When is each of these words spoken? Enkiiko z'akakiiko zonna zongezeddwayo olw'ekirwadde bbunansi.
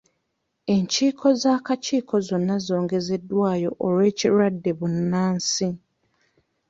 Enkiiko 0.75 1.27
z'akakiiko 1.41 2.15
zonna 2.27 2.55
zongezeddwayo 2.67 3.69
olw'ekirwadde 3.85 4.71
bbunansi. 4.77 5.67